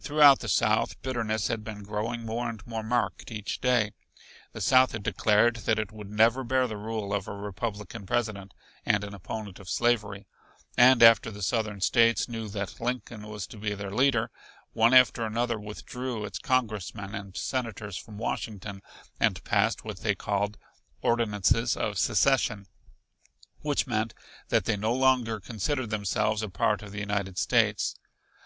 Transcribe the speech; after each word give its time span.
Throughout 0.00 0.38
the 0.38 0.48
South, 0.48 0.98
bitterness 1.02 1.48
had 1.48 1.62
been 1.62 1.82
growing 1.82 2.24
more 2.24 2.48
and 2.48 2.66
more 2.66 2.82
marked 2.82 3.30
each 3.30 3.60
day. 3.60 3.92
The 4.54 4.62
South 4.62 4.92
had 4.92 5.02
declared 5.02 5.56
that 5.66 5.78
it 5.78 5.92
would 5.92 6.08
never 6.08 6.42
bear 6.44 6.66
the 6.66 6.78
rule 6.78 7.12
of 7.12 7.28
a 7.28 7.34
Republican 7.34 8.06
President 8.06 8.54
and 8.86 9.04
an 9.04 9.12
opponent 9.12 9.58
of 9.58 9.68
slavery. 9.68 10.24
And 10.78 11.02
after 11.02 11.30
the 11.30 11.42
Southern 11.42 11.82
States 11.82 12.26
knew 12.26 12.48
that 12.48 12.80
Lincoln 12.80 13.26
was 13.28 13.46
to 13.48 13.58
be 13.58 13.74
their 13.74 13.90
leader, 13.90 14.30
one 14.72 14.94
after 14.94 15.26
another 15.26 15.60
withdrew 15.60 16.24
its 16.24 16.38
congressmen 16.38 17.14
and 17.14 17.36
senators 17.36 17.98
from 17.98 18.16
Washington, 18.16 18.80
and 19.20 19.44
passed 19.44 19.84
what 19.84 19.98
they 20.00 20.14
called 20.14 20.56
"ordinances 21.02 21.76
of 21.76 21.98
secession," 21.98 22.66
which 23.60 23.86
meant 23.86 24.14
that 24.48 24.64
they 24.64 24.78
no 24.78 24.94
longer 24.94 25.38
considered 25.38 25.90
themselves 25.90 26.40
a 26.42 26.48
part 26.48 26.80
of 26.80 26.92
the 26.92 27.00
United 27.00 27.36
States. 27.36 27.94